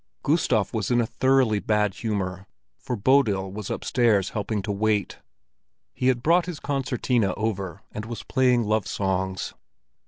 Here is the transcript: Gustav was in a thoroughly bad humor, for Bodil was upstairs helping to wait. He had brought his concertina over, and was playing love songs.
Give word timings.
Gustav 0.23 0.73
was 0.73 0.89
in 0.89 0.99
a 0.99 1.05
thoroughly 1.05 1.59
bad 1.59 1.93
humor, 1.93 2.47
for 2.79 2.95
Bodil 2.95 3.51
was 3.51 3.69
upstairs 3.69 4.29
helping 4.29 4.63
to 4.63 4.71
wait. 4.71 5.19
He 5.93 6.07
had 6.07 6.23
brought 6.23 6.47
his 6.47 6.59
concertina 6.59 7.35
over, 7.35 7.83
and 7.91 8.05
was 8.05 8.23
playing 8.23 8.63
love 8.63 8.87
songs. 8.87 9.53